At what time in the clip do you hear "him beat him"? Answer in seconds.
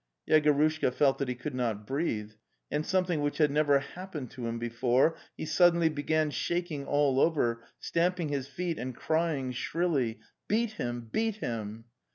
10.71-11.83